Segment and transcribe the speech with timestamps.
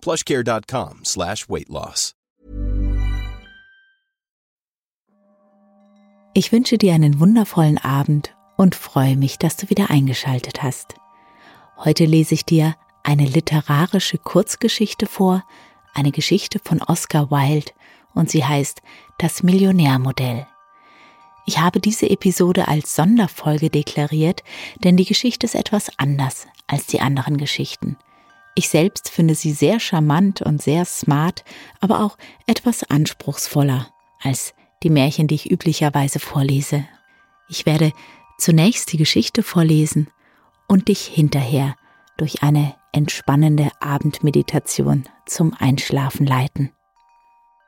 [0.00, 2.14] plushcare.com slash weight loss.
[6.34, 10.94] Ich wünsche dir einen wundervollen Abend und freue mich, dass du wieder eingeschaltet hast.
[11.78, 15.44] Heute lese ich dir eine literarische Kurzgeschichte vor,
[15.94, 17.72] eine Geschichte von Oscar Wilde
[18.14, 18.82] und sie heißt
[19.18, 20.46] Das Millionärmodell.
[21.46, 24.44] Ich habe diese Episode als Sonderfolge deklariert,
[24.84, 27.96] denn die Geschichte ist etwas anders als die anderen Geschichten.
[28.58, 31.44] Ich selbst finde sie sehr charmant und sehr smart,
[31.78, 33.86] aber auch etwas anspruchsvoller
[34.20, 36.84] als die Märchen, die ich üblicherweise vorlese.
[37.48, 37.92] Ich werde
[38.36, 40.08] zunächst die Geschichte vorlesen
[40.66, 41.76] und dich hinterher
[42.16, 46.72] durch eine entspannende Abendmeditation zum Einschlafen leiten.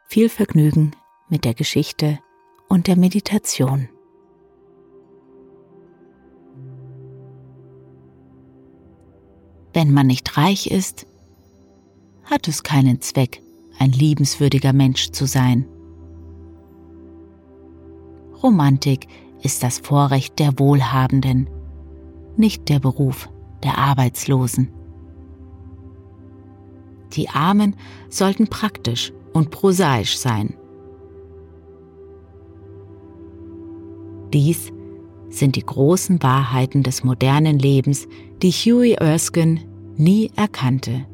[0.08, 0.96] Viel Vergnügen
[1.28, 2.18] mit der Geschichte
[2.68, 3.88] und der Meditation.
[9.73, 11.07] Wenn man nicht reich ist,
[12.25, 13.43] hat es keinen Zweck,
[13.79, 15.67] ein liebenswürdiger Mensch zu sein.
[18.43, 19.07] Romantik
[19.43, 21.48] ist das Vorrecht der Wohlhabenden,
[22.36, 23.29] nicht der Beruf
[23.63, 24.70] der Arbeitslosen.
[27.13, 27.77] Die Armen
[28.09, 30.55] sollten praktisch und prosaisch sein.
[34.33, 34.73] Dies
[35.29, 38.07] sind die großen Wahrheiten des modernen Lebens,
[38.42, 39.61] die Huey Erskine
[39.96, 41.06] nie erkannte.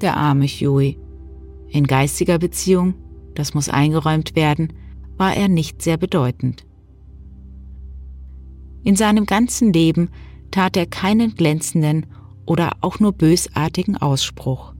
[0.00, 0.96] Der arme Huey.
[1.68, 2.94] In geistiger Beziehung,
[3.34, 4.72] das muss eingeräumt werden,
[5.16, 6.64] war er nicht sehr bedeutend.
[8.82, 10.08] In seinem ganzen Leben
[10.50, 12.06] tat er keinen glänzenden
[12.46, 14.74] oder auch nur bösartigen Ausspruch.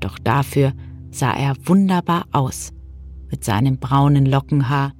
[0.00, 0.72] Doch dafür
[1.10, 2.72] sah er wunderbar aus,
[3.30, 4.92] mit seinem braunen Lockenhaar,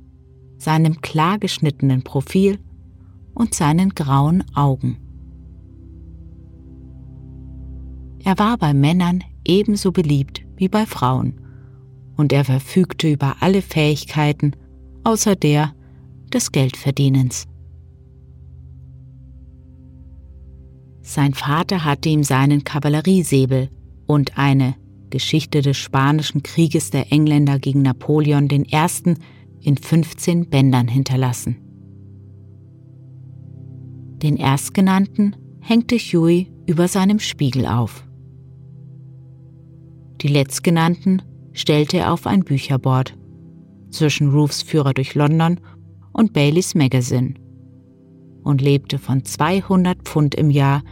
[0.60, 2.58] seinem klar geschnittenen Profil
[3.34, 4.98] und seinen grauen Augen.
[8.22, 11.40] Er war bei Männern ebenso beliebt wie bei Frauen,
[12.16, 14.52] und er verfügte über alle Fähigkeiten
[15.04, 15.74] außer der
[16.32, 17.46] des Geldverdienens.
[21.00, 23.70] Sein Vater hatte ihm seinen Kavalleriesäbel
[24.06, 24.74] und eine
[25.08, 29.14] Geschichte des Spanischen Krieges der Engländer gegen Napoleon I.
[29.60, 31.56] in 15 Bändern hinterlassen.
[34.22, 38.04] Den erstgenannten hängte Huey über seinem Spiegel auf.
[40.20, 41.22] Die letztgenannten
[41.52, 43.16] stellte er auf ein Bücherbord
[43.90, 45.60] zwischen Roofs Führer durch London
[46.12, 47.34] und Baileys Magazine
[48.42, 50.82] und lebte von 200 Pfund im Jahr,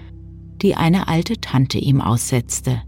[0.62, 2.82] die eine alte Tante ihm aussetzte.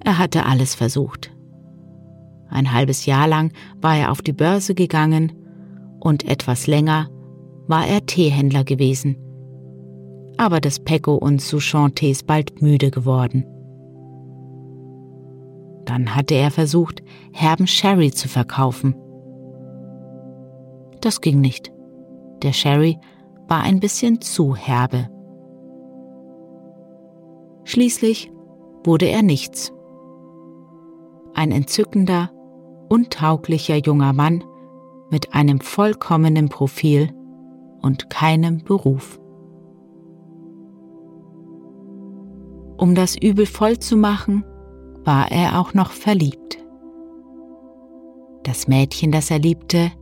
[0.00, 1.33] Er hatte alles versucht.
[2.48, 5.32] Ein halbes Jahr lang war er auf die Börse gegangen
[6.00, 7.08] und etwas länger
[7.66, 9.16] war er Teehändler gewesen.
[10.36, 13.44] Aber das Pecco und Souchon-Tee ist bald müde geworden.
[15.84, 18.94] Dann hatte er versucht, herben Sherry zu verkaufen.
[21.00, 21.72] Das ging nicht.
[22.42, 22.98] Der Sherry
[23.48, 25.08] war ein bisschen zu herbe.
[27.64, 28.30] Schließlich
[28.84, 29.72] wurde er nichts
[31.34, 32.30] ein entzückender,
[32.88, 34.44] untauglicher junger Mann
[35.10, 37.12] mit einem vollkommenen Profil
[37.82, 39.20] und keinem Beruf.
[42.76, 44.44] Um das Übel voll zu machen,
[45.04, 46.58] war er auch noch verliebt.
[48.42, 49.92] Das Mädchen, das er liebte,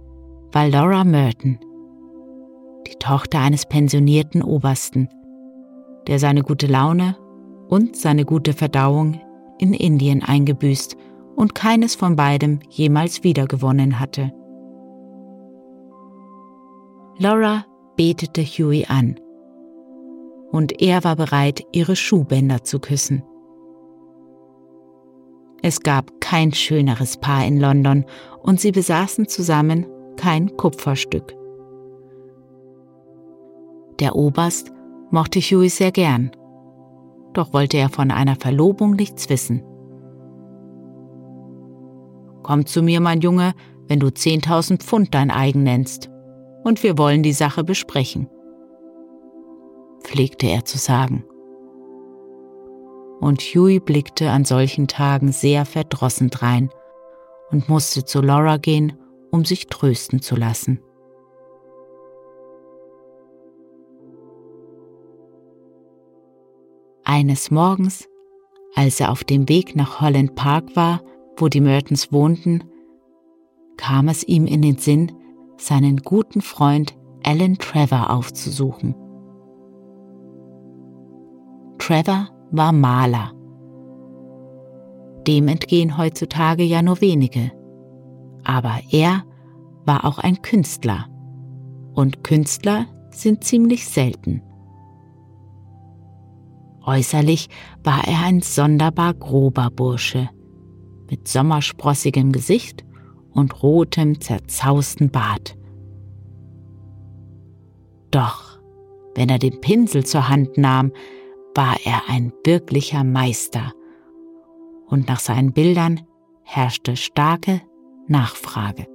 [0.52, 1.58] war Laura Merton,
[2.86, 5.08] die Tochter eines pensionierten Obersten,
[6.06, 7.16] der seine gute Laune
[7.68, 9.20] und seine gute Verdauung
[9.58, 10.96] in Indien eingebüßt
[11.36, 14.32] und keines von beidem jemals wiedergewonnen hatte.
[17.18, 17.64] Laura
[17.96, 19.18] betete Huey an,
[20.50, 23.22] und er war bereit, ihre Schuhbänder zu küssen.
[25.62, 28.04] Es gab kein schöneres Paar in London
[28.42, 29.86] und sie besaßen zusammen
[30.16, 31.36] kein Kupferstück.
[34.00, 34.72] Der Oberst
[35.10, 36.32] mochte Huey sehr gern,
[37.32, 39.62] doch wollte er von einer Verlobung nichts wissen.
[42.42, 43.54] Komm zu mir, mein Junge,
[43.88, 46.10] wenn du 10.000 Pfund dein eigen nennst,
[46.64, 48.28] und wir wollen die Sache besprechen,
[50.02, 51.24] pflegte er zu sagen.
[53.20, 56.70] Und Huey blickte an solchen Tagen sehr verdrossen drein
[57.50, 58.98] und musste zu Laura gehen,
[59.30, 60.80] um sich trösten zu lassen.
[67.04, 68.08] Eines Morgens,
[68.74, 71.02] als er auf dem Weg nach Holland Park war,
[71.36, 72.64] wo die Mertons wohnten,
[73.76, 75.12] kam es ihm in den Sinn,
[75.56, 76.94] seinen guten Freund
[77.24, 78.94] Alan Trevor aufzusuchen.
[81.78, 83.32] Trevor war Maler.
[85.26, 87.52] Dem entgehen heutzutage ja nur wenige.
[88.44, 89.24] Aber er
[89.84, 91.06] war auch ein Künstler.
[91.94, 94.42] Und Künstler sind ziemlich selten.
[96.84, 97.48] Äußerlich
[97.84, 100.28] war er ein sonderbar grober Bursche,
[101.12, 102.86] mit sommersprossigem Gesicht
[103.32, 105.58] und rotem, zerzausten Bart.
[108.10, 108.58] Doch,
[109.14, 110.90] wenn er den Pinsel zur Hand nahm,
[111.54, 113.72] war er ein wirklicher Meister,
[114.86, 116.00] und nach seinen Bildern
[116.44, 117.60] herrschte starke
[118.08, 118.86] Nachfrage.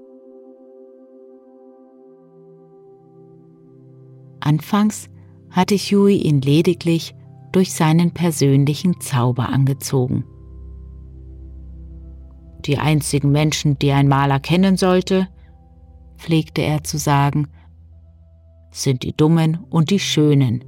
[4.39, 5.07] Anfangs
[5.51, 7.13] hatte Huey ihn lediglich
[7.51, 10.25] durch seinen persönlichen Zauber angezogen.
[12.67, 15.29] Die einzigen Menschen, die ein Maler kennen sollte,
[16.17, 17.47] pflegte er zu sagen,
[18.71, 20.65] sind die Dummen und die Schönen.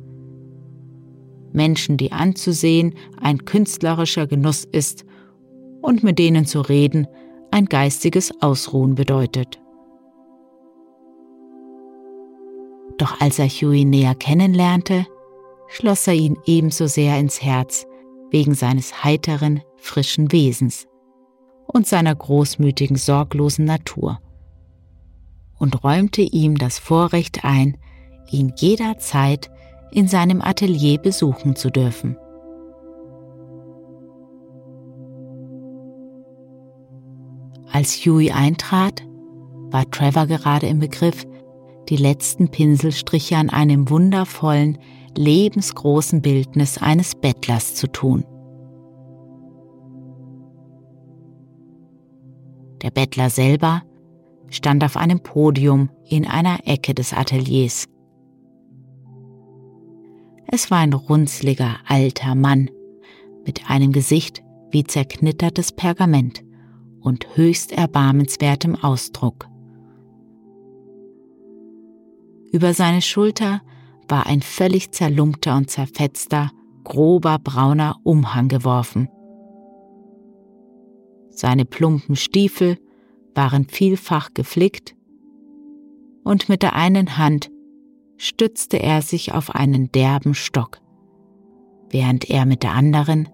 [1.51, 5.03] Menschen, die anzusehen ein künstlerischer Genuss ist
[5.81, 7.05] und mit denen zu reden
[7.51, 9.59] ein geistiges Ausruhen bedeutet.
[12.97, 15.05] Doch als er Huey näher kennenlernte,
[15.67, 17.85] schloss er ihn ebenso sehr ins Herz,
[18.31, 20.88] wegen seines heiteren, frischen Wesens
[21.71, 24.19] und seiner großmütigen, sorglosen Natur
[25.59, 27.77] und räumte ihm das Vorrecht ein,
[28.31, 29.51] ihn jederzeit
[29.91, 32.17] in seinem Atelier besuchen zu dürfen.
[37.71, 39.03] Als Huey eintrat,
[39.71, 41.25] war Trevor gerade im Begriff,
[41.89, 44.79] die letzten Pinselstriche an einem wundervollen,
[45.15, 48.25] lebensgroßen Bildnis eines Bettlers zu tun.
[52.81, 53.83] Der Bettler selber
[54.49, 57.85] stand auf einem Podium in einer Ecke des Ateliers.
[60.47, 62.69] Es war ein runzliger alter Mann
[63.45, 66.43] mit einem Gesicht wie zerknittertes Pergament
[67.01, 69.47] und höchst erbarmenswertem Ausdruck.
[72.51, 73.61] Über seine Schulter
[74.07, 76.51] war ein völlig zerlumpter und zerfetzter,
[76.83, 79.07] grober brauner Umhang geworfen.
[81.39, 82.77] Seine plumpen Stiefel
[83.33, 84.93] waren vielfach geflickt
[86.25, 87.49] und mit der einen Hand
[88.17, 90.81] stützte er sich auf einen derben Stock,
[91.91, 93.29] während er mit der anderen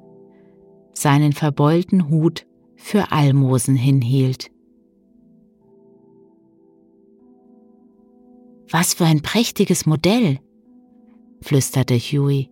[0.93, 4.51] seinen verbeulten Hut für Almosen hinhielt.
[8.69, 10.37] Was für ein prächtiges Modell,
[11.41, 12.51] flüsterte Huey,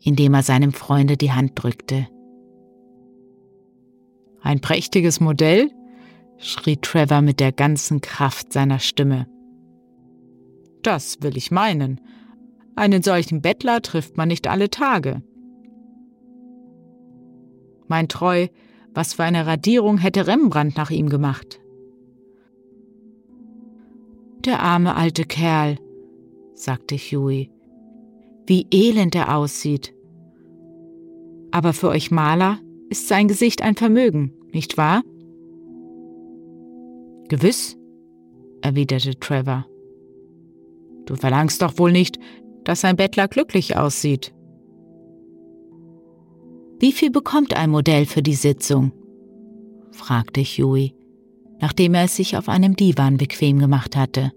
[0.00, 2.08] indem er seinem Freunde die Hand drückte.
[4.40, 5.70] Ein prächtiges Modell?
[6.38, 9.26] schrie Trevor mit der ganzen Kraft seiner Stimme.
[10.82, 12.00] Das will ich meinen.
[12.76, 15.22] Einen solchen Bettler trifft man nicht alle Tage.
[17.88, 18.46] Mein Treu,
[18.94, 21.60] was für eine Radierung hätte Rembrandt nach ihm gemacht?
[24.44, 25.78] Der arme alte Kerl,
[26.54, 27.50] sagte Huey.
[28.46, 29.94] Wie elend er aussieht.
[31.50, 35.02] Aber für euch Maler ist sein Gesicht ein Vermögen, nicht wahr?
[37.28, 37.76] Gewiss,
[38.62, 39.66] erwiderte Trevor.
[41.06, 42.18] Du verlangst doch wohl nicht,
[42.64, 44.34] dass ein Bettler glücklich aussieht.
[46.80, 48.92] Wie viel bekommt ein Modell für die Sitzung?
[49.90, 50.94] fragte Huey,
[51.60, 54.32] nachdem er es sich auf einem Divan bequem gemacht hatte.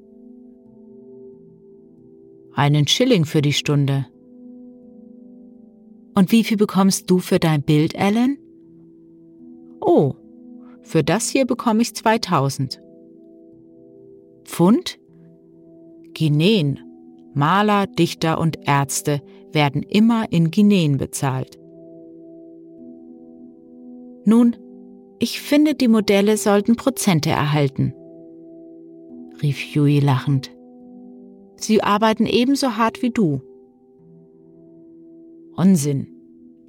[2.53, 4.07] Einen Schilling für die Stunde.
[6.13, 8.37] Und wie viel bekommst du für dein Bild, Alan?
[9.79, 10.15] Oh,
[10.81, 12.81] für das hier bekomme ich 2000.
[14.43, 14.99] Pfund?
[16.13, 16.79] Guineen,
[17.33, 19.21] Maler, Dichter und Ärzte
[19.53, 21.57] werden immer in Guineen bezahlt.
[24.25, 24.55] Nun,
[25.19, 27.93] ich finde, die Modelle sollten Prozente erhalten,
[29.41, 30.51] rief Huey lachend.
[31.55, 33.41] Sie arbeiten ebenso hart wie du.
[35.55, 36.07] Unsinn.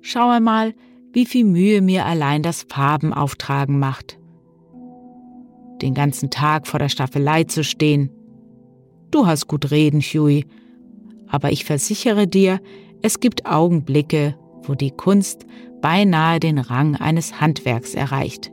[0.01, 0.75] Schau einmal,
[1.13, 4.19] wie viel Mühe mir allein das Farbenauftragen macht.
[5.81, 8.11] Den ganzen Tag vor der Staffelei zu stehen.
[9.11, 10.47] Du hast gut reden, Huey,
[11.29, 12.61] aber ich versichere dir,
[13.03, 15.45] es gibt Augenblicke, wo die Kunst
[15.81, 18.53] beinahe den Rang eines Handwerks erreicht.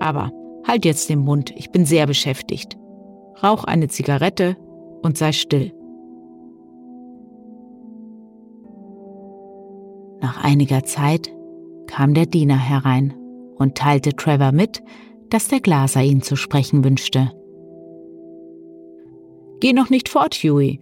[0.00, 0.32] Aber
[0.66, 2.76] halt jetzt den Mund, ich bin sehr beschäftigt.
[3.42, 4.56] Rauch eine Zigarette
[5.02, 5.72] und sei still.
[10.44, 11.32] Einiger Zeit
[11.86, 13.14] kam der Diener herein
[13.56, 14.82] und teilte Trevor mit,
[15.30, 17.32] dass der Glaser ihn zu sprechen wünschte.
[19.60, 20.80] Geh noch nicht fort, Huey,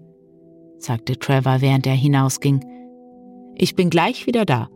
[0.79, 2.65] sagte Trevor, während er hinausging.
[3.55, 4.69] Ich bin gleich wieder da.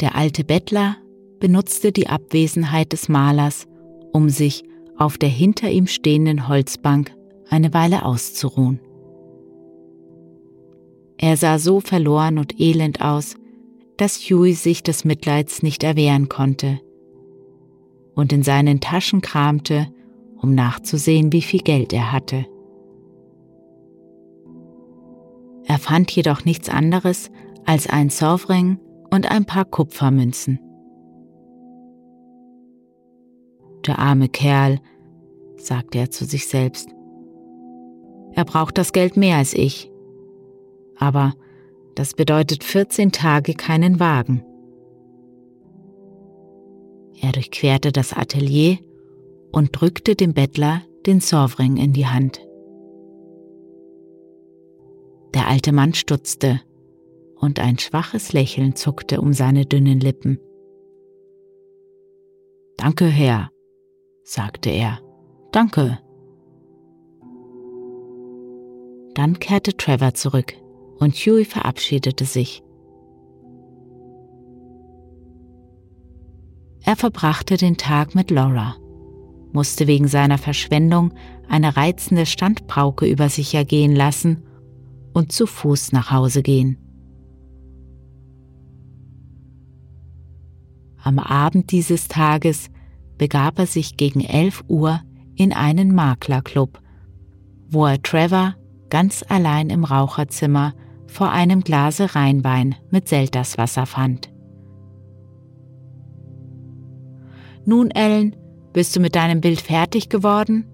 [0.00, 0.96] Der alte Bettler
[1.40, 3.66] benutzte die Abwesenheit des Malers,
[4.12, 4.62] um sich
[4.96, 7.12] auf der hinter ihm stehenden Holzbank
[7.48, 8.80] eine Weile auszuruhen.
[11.16, 13.36] Er sah so verloren und elend aus,
[13.96, 16.80] dass Huey sich des Mitleids nicht erwehren konnte
[18.14, 19.88] und in seinen Taschen kramte,
[20.40, 22.46] um nachzusehen, wie viel Geld er hatte.
[25.64, 27.30] Er fand jedoch nichts anderes
[27.64, 28.78] als ein Sovereign
[29.10, 30.58] und ein paar Kupfermünzen.
[33.86, 34.80] Der arme Kerl,
[35.56, 36.88] sagte er zu sich selbst.
[38.32, 39.90] Er braucht das Geld mehr als ich
[40.96, 41.34] aber
[41.94, 44.44] das bedeutet 14 Tage keinen Wagen.
[47.20, 48.78] Er durchquerte das Atelier
[49.52, 52.40] und drückte dem Bettler den Sorvring in die Hand.
[55.34, 56.60] Der alte Mann stutzte
[57.36, 60.38] und ein schwaches Lächeln zuckte um seine dünnen Lippen.
[62.76, 63.50] Danke, Herr,
[64.24, 65.00] sagte er.
[65.52, 65.98] Danke.
[69.14, 70.54] Dann kehrte Trevor zurück
[70.98, 72.62] und Huey verabschiedete sich.
[76.82, 78.76] Er verbrachte den Tag mit Laura,
[79.52, 81.14] musste wegen seiner Verschwendung
[81.48, 84.42] eine reizende Standbrauke über sich ergehen lassen
[85.14, 86.78] und zu Fuß nach Hause gehen.
[91.02, 92.70] Am Abend dieses Tages
[93.18, 95.00] begab er sich gegen 11 Uhr
[95.36, 96.80] in einen Maklerclub,
[97.68, 98.56] wo er Trevor
[98.90, 100.74] ganz allein im Raucherzimmer
[101.06, 104.30] vor einem Glase Rheinwein mit Selterswasser fand.
[107.66, 108.36] Nun, Ellen,
[108.72, 110.66] bist du mit deinem Bild fertig geworden?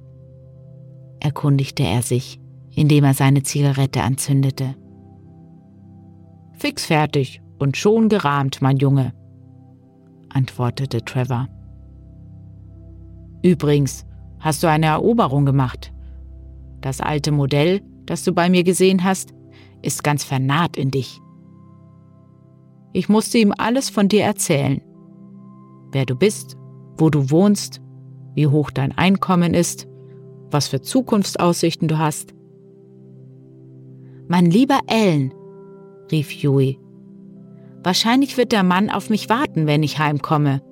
[1.21, 2.41] erkundigte er sich,
[2.75, 4.75] indem er seine Zigarette anzündete.
[6.55, 9.13] Fix fertig und schon gerahmt, mein Junge,
[10.31, 11.49] antwortete Trevor.
[13.43, 14.07] Übrigens,
[14.39, 15.93] hast du eine Eroberung gemacht.
[16.81, 19.33] Das alte Modell, das du bei mir gesehen hast,
[19.83, 21.21] ist ganz vernarrt in dich.
[22.93, 24.81] Ich musste ihm alles von dir erzählen.
[25.93, 26.57] Wer du bist,
[26.97, 27.81] wo du wohnst,
[28.35, 29.87] wie hoch dein Einkommen ist,
[30.51, 32.35] was für Zukunftsaussichten du hast.
[34.29, 35.33] Mein lieber Ellen,
[36.11, 36.79] rief Huey,
[37.83, 40.63] wahrscheinlich wird der Mann auf mich warten, wenn ich heimkomme.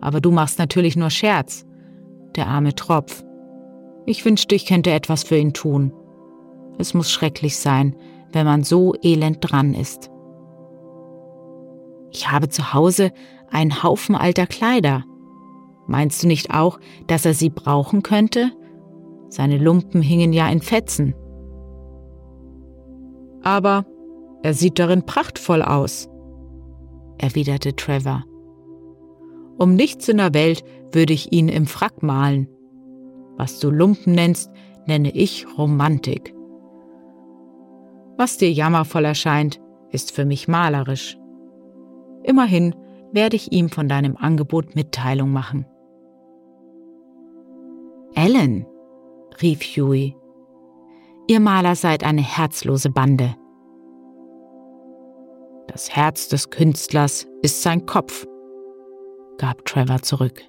[0.00, 1.64] Aber du machst natürlich nur Scherz,
[2.36, 3.24] der arme Tropf.
[4.06, 5.92] Ich wünschte, ich könnte etwas für ihn tun.
[6.78, 7.96] Es muss schrecklich sein,
[8.32, 10.10] wenn man so elend dran ist.
[12.10, 13.12] Ich habe zu Hause
[13.50, 15.04] einen Haufen alter Kleider.
[15.86, 18.50] Meinst du nicht auch, dass er sie brauchen könnte?
[19.28, 21.14] Seine Lumpen hingen ja in Fetzen.
[23.42, 23.84] Aber
[24.42, 26.08] er sieht darin prachtvoll aus,
[27.18, 28.24] erwiderte Trevor.
[29.58, 32.48] Um nichts in der Welt würde ich ihn im Frack malen.
[33.36, 34.50] Was du Lumpen nennst,
[34.86, 36.35] nenne ich Romantik.
[38.16, 41.18] Was dir jammervoll erscheint, ist für mich malerisch.
[42.22, 42.74] Immerhin
[43.12, 45.66] werde ich ihm von deinem Angebot Mitteilung machen.
[48.14, 48.66] Ellen,
[49.42, 50.16] rief Huey,
[51.28, 53.34] ihr Maler seid eine herzlose Bande.
[55.68, 58.26] Das Herz des Künstlers ist sein Kopf,
[59.36, 60.40] gab Trevor zurück.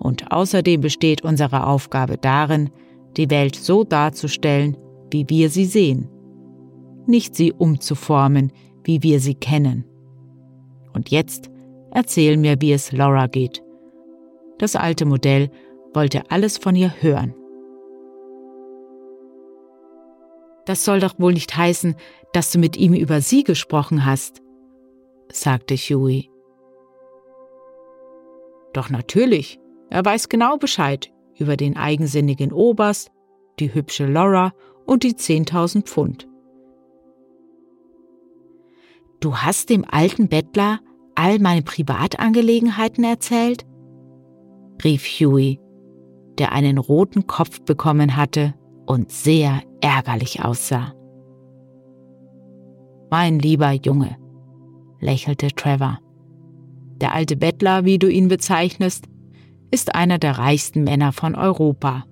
[0.00, 2.70] Und außerdem besteht unsere Aufgabe darin,
[3.16, 4.76] die Welt so darzustellen,
[5.10, 6.08] wie wir sie sehen,
[7.06, 8.52] nicht sie umzuformen,
[8.84, 9.84] wie wir sie kennen.
[10.92, 11.50] Und jetzt
[11.90, 13.62] erzähl mir, wie es Laura geht.
[14.58, 15.50] Das alte Modell
[15.94, 17.34] wollte alles von ihr hören.
[20.66, 21.94] Das soll doch wohl nicht heißen,
[22.32, 24.42] dass du mit ihm über sie gesprochen hast,
[25.32, 26.30] sagte Huey.
[28.74, 33.10] Doch natürlich, er weiß genau Bescheid über den eigensinnigen Oberst,
[33.58, 34.52] die hübsche Laura
[34.88, 36.26] und die 10.000 Pfund.
[39.20, 40.80] Du hast dem alten Bettler
[41.14, 43.64] all meine Privatangelegenheiten erzählt?
[44.82, 45.60] rief Huey,
[46.38, 48.54] der einen roten Kopf bekommen hatte
[48.86, 50.94] und sehr ärgerlich aussah.
[53.10, 54.16] Mein lieber Junge,
[55.00, 55.98] lächelte Trevor.
[57.00, 59.06] Der alte Bettler, wie du ihn bezeichnest,
[59.70, 62.04] ist einer der reichsten Männer von Europa.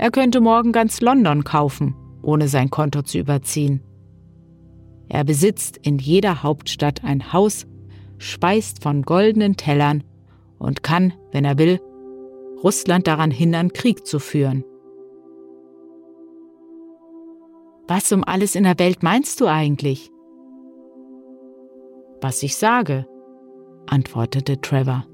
[0.00, 3.82] Er könnte morgen ganz London kaufen, ohne sein Konto zu überziehen.
[5.10, 7.66] Er besitzt in jeder Hauptstadt ein Haus,
[8.16, 10.02] speist von goldenen Tellern
[10.58, 11.82] und kann, wenn er will,
[12.64, 14.64] Russland daran hindern, Krieg zu führen.
[17.86, 20.10] Was um alles in der Welt meinst du eigentlich?
[22.22, 23.06] Was ich sage,
[23.86, 25.04] antwortete Trevor.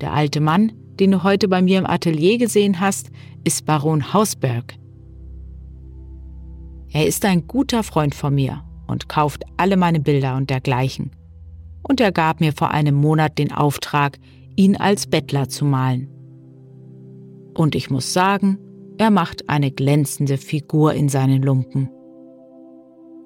[0.00, 3.10] Der alte Mann, den du heute bei mir im Atelier gesehen hast,
[3.44, 4.74] ist Baron Hausberg.
[6.92, 11.12] Er ist ein guter Freund von mir und kauft alle meine Bilder und dergleichen.
[11.82, 14.18] Und er gab mir vor einem Monat den Auftrag,
[14.56, 16.08] ihn als Bettler zu malen.
[17.56, 18.58] Und ich muss sagen,
[18.98, 21.88] er macht eine glänzende Figur in seinen Lumpen.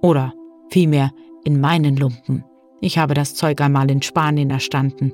[0.03, 0.33] Oder
[0.71, 1.11] vielmehr
[1.45, 2.45] in meinen Lumpen.
[2.81, 5.13] Ich habe das Zeug einmal in Spanien erstanden.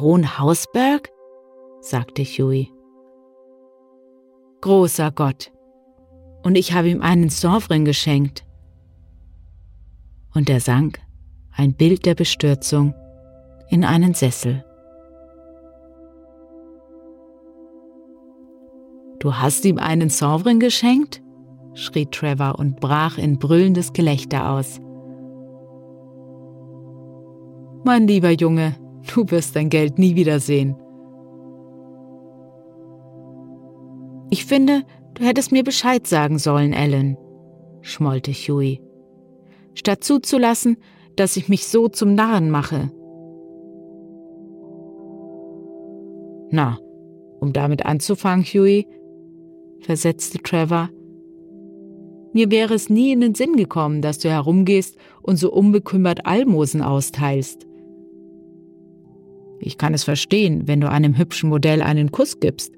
[0.00, 1.10] Baron Hausberg?
[1.82, 2.72] sagte Huey.
[4.62, 5.52] Großer Gott.
[6.42, 8.46] Und ich habe ihm einen Sovereign geschenkt.
[10.34, 11.00] Und er sank,
[11.54, 12.94] ein Bild der Bestürzung,
[13.68, 14.64] in einen Sessel.
[19.18, 21.20] Du hast ihm einen Sovereign geschenkt?
[21.74, 24.80] schrie Trevor und brach in brüllendes Gelächter aus.
[27.84, 30.76] Mein lieber Junge, du wirst dein Geld nie wiedersehen.
[34.30, 34.82] Ich finde,
[35.14, 37.16] du hättest mir Bescheid sagen sollen, Ellen,
[37.80, 38.80] schmollte Huey,
[39.74, 40.76] statt zuzulassen,
[41.16, 42.90] dass ich mich so zum Narren mache.
[46.50, 46.78] Na,
[47.40, 48.86] um damit anzufangen, Huey,
[49.80, 50.90] versetzte Trevor.
[52.32, 56.82] Mir wäre es nie in den Sinn gekommen, dass du herumgehst und so unbekümmert Almosen
[56.82, 57.66] austeilst.
[59.62, 62.72] Ich kann es verstehen, wenn du einem hübschen Modell einen Kuss gibst,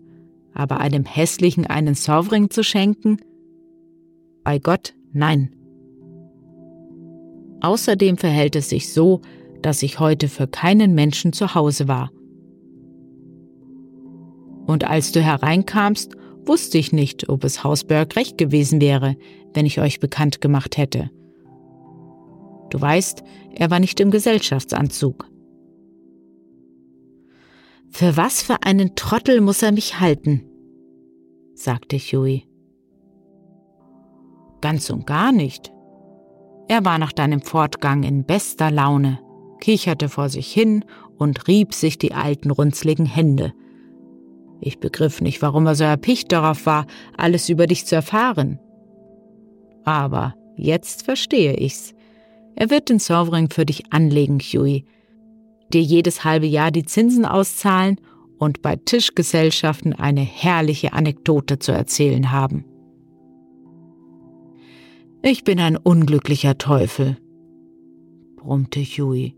[0.53, 3.19] aber einem hässlichen einen Sovereign zu schenken?
[4.43, 5.55] Bei Gott, nein.
[7.61, 9.23] Außerdem verhält es sich so,
[9.63, 12.11] dass ich heute für keinen Menschen zu Hause war.
[14.67, 19.17] Und als du hereinkamst wusste ich nicht, ob es Hausberg recht gewesen wäre,
[19.55, 21.11] wenn ich euch bekannt gemacht hätte.
[22.71, 23.23] Du weißt,
[23.55, 25.32] er war nicht im Gesellschaftsanzug.
[27.93, 30.45] Für was für einen Trottel muss er mich halten?
[31.55, 32.47] sagte Huey.
[34.61, 35.73] Ganz und gar nicht.
[36.69, 39.21] Er war nach deinem Fortgang in bester Laune,
[39.61, 40.85] kicherte vor sich hin
[41.19, 43.53] und rieb sich die alten runzligen Hände,
[44.65, 48.61] ich begriff nicht, warum er so erpicht darauf war, alles über dich zu erfahren.
[49.83, 51.95] Aber jetzt verstehe ich's.
[52.55, 54.85] Er wird den Sovereign für dich anlegen, Huey,
[55.75, 58.01] dir jedes halbe Jahr die Zinsen auszahlen
[58.39, 62.65] und bei Tischgesellschaften eine herrliche Anekdote zu erzählen haben.
[65.23, 67.17] Ich bin ein unglücklicher Teufel,
[68.37, 69.37] brummte Huey.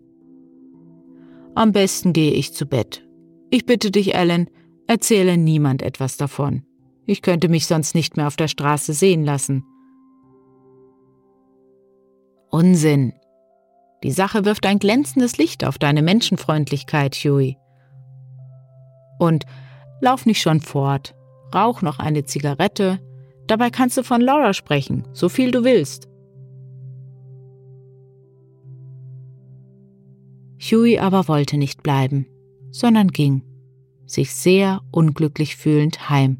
[1.54, 3.06] Am besten gehe ich zu Bett.
[3.50, 4.48] Ich bitte dich, Ellen,
[4.86, 6.62] Erzähle niemand etwas davon.
[7.06, 9.64] Ich könnte mich sonst nicht mehr auf der Straße sehen lassen.
[12.50, 13.12] Unsinn.
[14.04, 17.56] Die Sache wirft ein glänzendes Licht auf deine Menschenfreundlichkeit, Huey.
[19.18, 19.46] Und
[20.02, 21.14] lauf nicht schon fort.
[21.54, 23.00] Rauch noch eine Zigarette.
[23.46, 26.06] Dabei kannst du von Laura sprechen, so viel du willst.
[30.60, 32.26] Huey aber wollte nicht bleiben,
[32.72, 33.42] sondern ging
[34.04, 36.36] sich sehr unglücklich fühlend heim,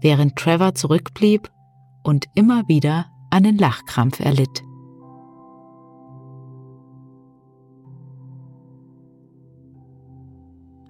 [0.00, 1.50] während Trevor zurückblieb
[2.04, 4.62] und immer wieder einen Lachkrampf erlitt.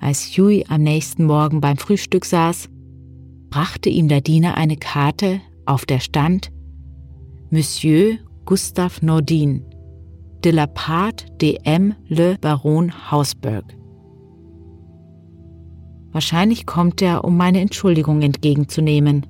[0.02, 2.68] Als Huey am nächsten Morgen beim Frühstück saß,
[3.50, 6.50] brachte ihm der Diener eine Karte, auf der stand
[7.50, 9.64] Monsieur Gustave Nordin,
[10.44, 11.94] de la part de M.
[12.08, 13.64] le Baron Hausberg.
[16.10, 19.24] Wahrscheinlich kommt er, um meine Entschuldigung entgegenzunehmen,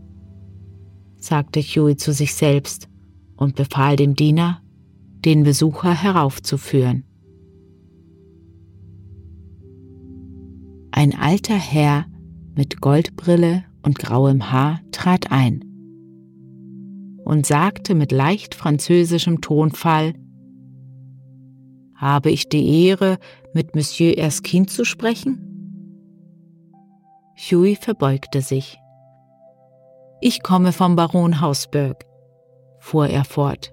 [1.19, 2.89] sagte Huey zu sich selbst
[3.37, 4.63] und befahl dem Diener,
[5.23, 7.05] den Besucher heraufzuführen.
[10.93, 12.05] Ein alter Herr
[12.55, 15.65] mit Goldbrille und grauem Haar trat ein
[17.25, 20.13] und sagte mit leicht französischem Tonfall
[21.97, 23.19] Habe ich die Ehre,
[23.55, 25.49] mit Monsieur Erskine zu sprechen?
[27.39, 28.79] Huey verbeugte sich.
[30.21, 32.05] Ich komme vom Baron Hausberg,
[32.81, 33.73] fuhr er fort.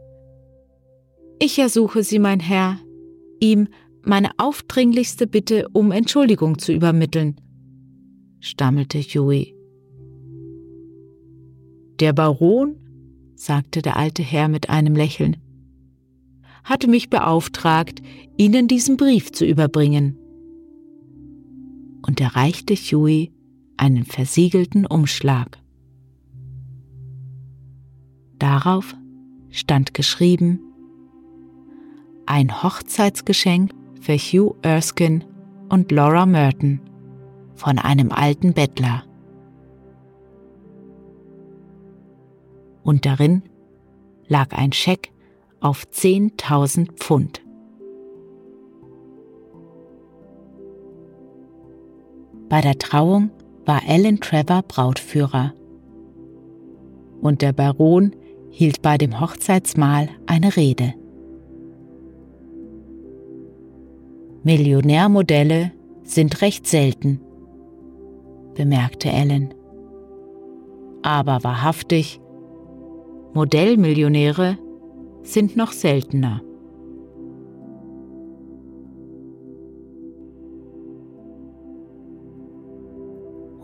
[1.37, 2.77] Ich ersuche Sie, mein Herr,
[3.41, 3.67] ihm
[4.03, 7.39] meine aufdringlichste Bitte um Entschuldigung zu übermitteln,
[8.39, 9.55] stammelte Huey.
[11.99, 12.75] Der Baron,
[13.35, 15.37] sagte der alte Herr mit einem Lächeln,
[16.63, 18.01] hatte mich beauftragt,
[18.37, 20.17] Ihnen diesen Brief zu überbringen.
[22.05, 23.31] Und erreichte Huey
[23.75, 25.57] einen versiegelten Umschlag.
[28.37, 28.95] Darauf
[29.49, 30.59] stand geschrieben
[32.25, 35.21] Ein Hochzeitsgeschenk für Hugh Erskine
[35.69, 36.81] und Laura Merton
[37.55, 39.03] von einem alten Bettler.
[42.83, 43.43] Und darin
[44.27, 45.11] lag ein Scheck
[45.59, 47.41] auf 10.000 Pfund.
[52.47, 53.29] Bei der Trauung
[53.65, 55.53] war Alan Trevor Brautführer.
[57.21, 58.15] Und der Baron
[58.49, 60.95] hielt bei dem Hochzeitsmahl eine Rede.
[64.43, 65.71] Millionärmodelle
[66.03, 67.19] sind recht selten,
[68.55, 69.53] bemerkte Alan.
[71.01, 72.19] Aber wahrhaftig,
[73.33, 74.57] Modellmillionäre
[75.23, 76.41] sind noch seltener.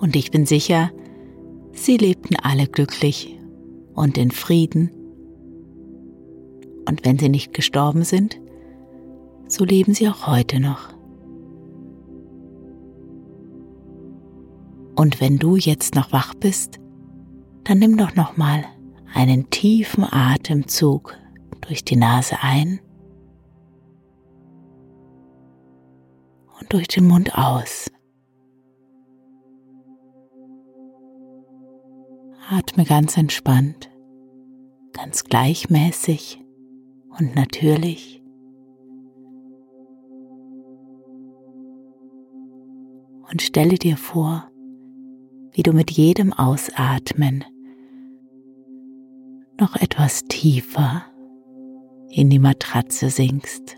[0.06, 0.92] und ich bin sicher,
[1.72, 3.40] sie lebten alle glücklich
[3.96, 4.92] und in Frieden.
[6.88, 8.40] Und wenn sie nicht gestorben sind,
[9.48, 10.94] so leben sie auch heute noch.
[14.96, 16.80] Und wenn du jetzt noch wach bist,
[17.64, 18.64] dann nimm doch noch mal
[19.14, 21.18] einen tiefen Atemzug
[21.62, 22.80] durch die Nase ein
[26.60, 27.92] und durch den Mund aus.
[32.50, 33.90] Atme ganz entspannt,
[34.94, 36.40] ganz gleichmäßig
[37.18, 38.25] und natürlich.
[43.32, 44.50] Und stelle dir vor,
[45.52, 47.44] wie du mit jedem Ausatmen
[49.60, 51.04] noch etwas tiefer
[52.10, 53.78] in die Matratze sinkst.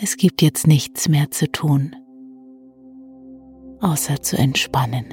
[0.00, 1.94] Es gibt jetzt nichts mehr zu tun
[3.82, 5.06] außer zu entspannen.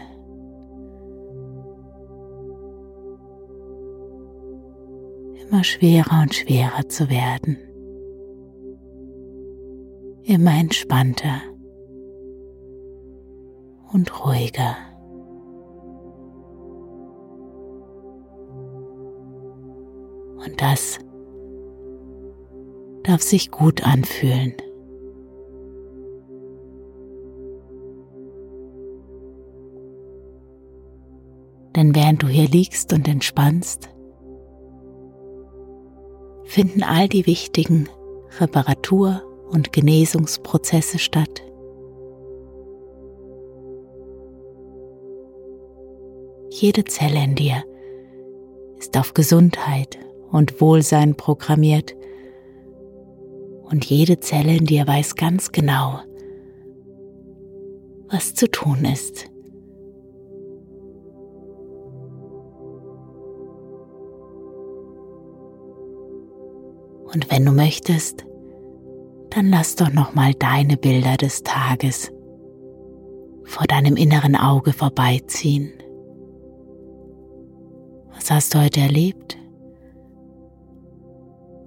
[5.41, 7.57] Immer schwerer und schwerer zu werden.
[10.29, 11.41] Immer entspannter
[13.91, 14.75] und ruhiger.
[20.45, 20.99] Und das
[23.01, 24.53] darf sich gut anfühlen.
[31.75, 33.89] Denn während du hier liegst und entspannst,
[36.43, 37.89] finden all die wichtigen
[38.37, 41.41] Reparatur- und Genesungsprozesse statt.
[46.49, 47.63] Jede Zelle in dir
[48.77, 49.97] ist auf Gesundheit
[50.31, 51.95] und Wohlsein programmiert
[53.69, 55.99] und jede Zelle in dir weiß ganz genau,
[58.09, 59.29] was zu tun ist.
[67.13, 68.25] Und wenn du möchtest,
[69.29, 72.11] dann lass doch noch mal deine Bilder des Tages
[73.43, 75.71] vor deinem inneren Auge vorbeiziehen.
[78.13, 79.37] Was hast du heute erlebt?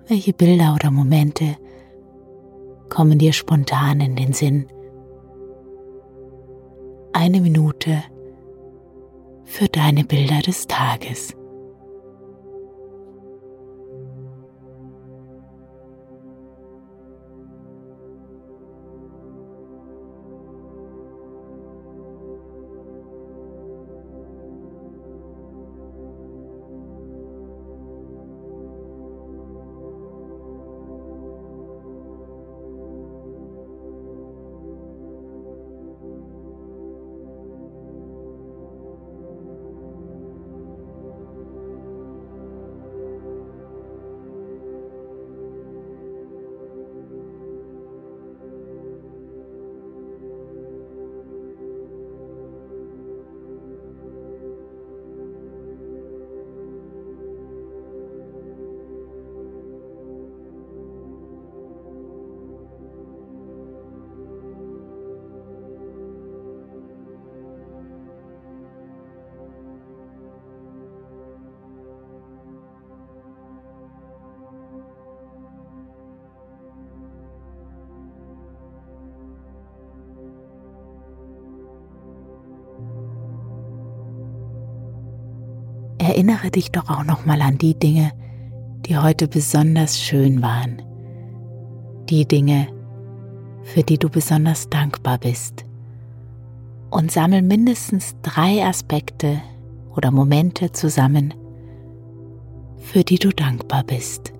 [0.06, 1.56] Welche Bilder oder Momente
[2.88, 4.66] kommen dir spontan in den Sinn?
[7.12, 8.02] Eine Minute
[9.44, 11.34] für deine Bilder des Tages.
[86.12, 88.12] Erinnere dich doch auch noch mal an die Dinge,
[88.84, 90.82] die heute besonders schön waren.
[92.10, 92.68] Die Dinge,
[93.62, 95.64] für die du besonders dankbar bist.
[96.90, 99.40] Und sammel mindestens drei Aspekte
[99.96, 101.32] oder Momente zusammen,
[102.76, 104.31] für die du dankbar bist.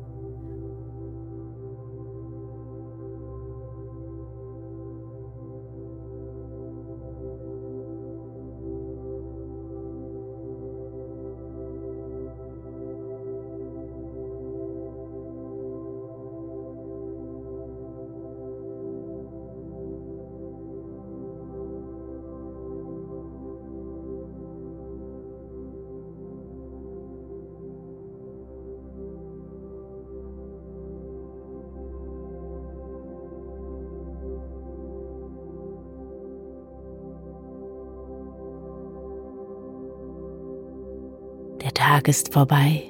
[41.92, 42.85] Tag ist vorbei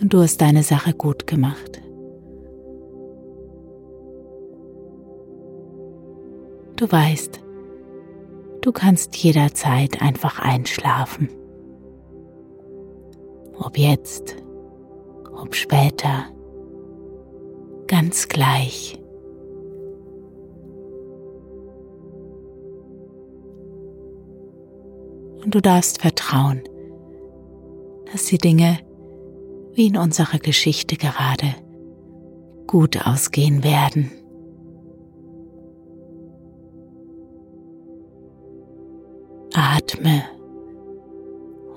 [0.00, 1.82] und du hast deine Sache gut gemacht.
[6.76, 7.40] Du weißt,
[8.60, 11.30] du kannst jederzeit einfach einschlafen.
[13.58, 14.36] Ob jetzt,
[15.34, 16.26] ob später,
[17.88, 19.02] ganz gleich.
[25.44, 26.62] Und du darfst vertrauen,
[28.12, 28.78] dass die Dinge,
[29.72, 31.54] wie in unserer Geschichte gerade,
[32.66, 34.10] gut ausgehen werden.
[39.54, 40.24] Atme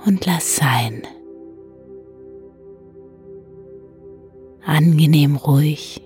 [0.05, 1.03] und lass sein.
[4.65, 6.01] Angenehm ruhig,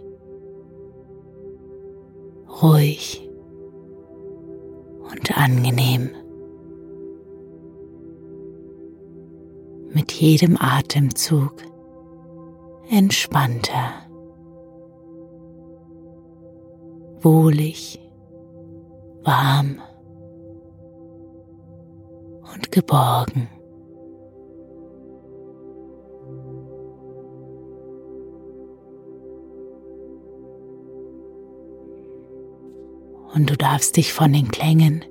[2.61, 3.27] ruhig
[5.11, 6.11] und angenehm.
[9.99, 11.51] Mit jedem Atemzug
[12.89, 13.91] entspannter,
[17.19, 17.99] wohlig,
[19.23, 19.81] warm
[22.53, 23.49] und geborgen.
[33.33, 35.03] Und du darfst dich von den Klängen,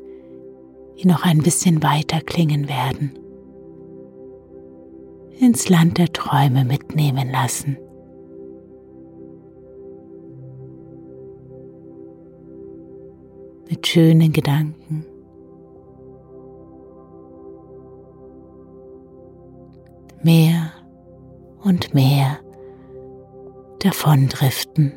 [0.97, 3.28] die noch ein bisschen weiter klingen werden,
[5.41, 7.79] ins Land der Träume mitnehmen lassen.
[13.71, 15.05] Mit schönen Gedanken.
[20.23, 20.73] Mehr
[21.63, 22.39] und mehr
[23.81, 24.93] davondriften.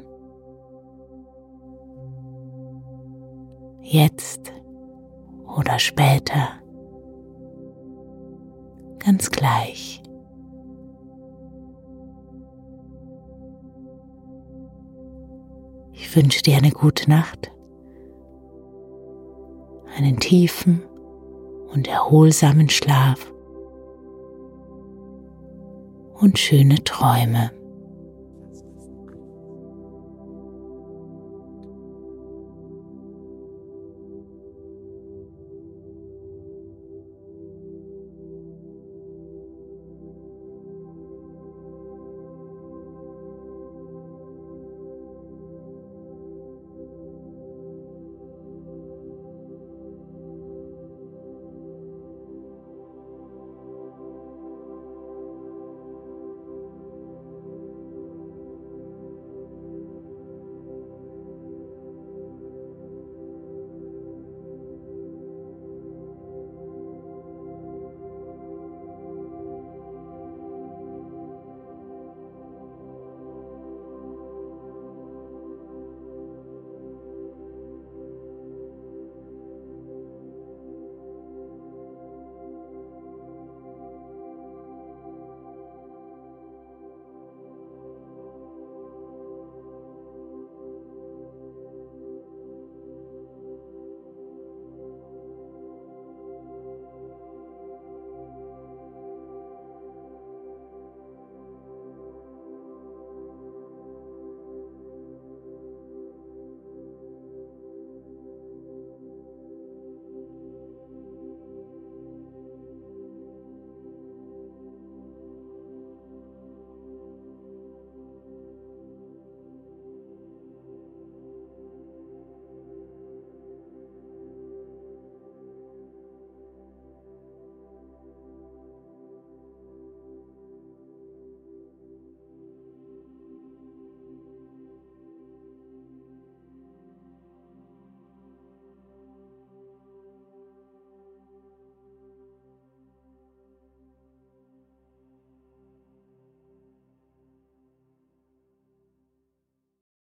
[3.81, 4.53] Jetzt
[5.45, 6.49] oder später.
[8.99, 10.01] Ganz gleich.
[16.11, 17.53] Ich wünsche dir eine gute Nacht,
[19.95, 20.83] einen tiefen
[21.71, 23.31] und erholsamen Schlaf
[26.15, 27.51] und schöne Träume.